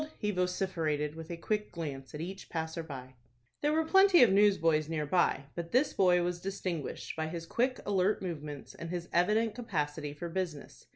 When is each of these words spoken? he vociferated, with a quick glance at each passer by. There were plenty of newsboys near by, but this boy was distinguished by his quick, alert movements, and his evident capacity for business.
he 0.17 0.31
vociferated, 0.31 1.13
with 1.13 1.29
a 1.29 1.37
quick 1.37 1.71
glance 1.71 2.15
at 2.15 2.21
each 2.21 2.49
passer 2.49 2.81
by. 2.81 3.13
There 3.61 3.71
were 3.71 3.85
plenty 3.85 4.23
of 4.23 4.31
newsboys 4.33 4.89
near 4.89 5.05
by, 5.05 5.43
but 5.53 5.71
this 5.71 5.93
boy 5.93 6.23
was 6.23 6.41
distinguished 6.41 7.15
by 7.15 7.27
his 7.27 7.45
quick, 7.45 7.79
alert 7.85 8.19
movements, 8.19 8.73
and 8.73 8.89
his 8.89 9.07
evident 9.13 9.53
capacity 9.53 10.11
for 10.11 10.27
business. 10.27 10.87